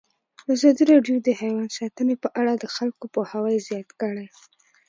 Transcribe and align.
ازادي 0.53 0.83
راډیو 0.91 1.17
د 1.21 1.29
حیوان 1.41 1.67
ساتنه 1.77 2.13
په 2.23 2.29
اړه 2.39 2.53
د 2.57 2.65
خلکو 2.75 3.03
پوهاوی 3.13 3.57
زیات 3.67 3.89
کړی. 4.01 4.27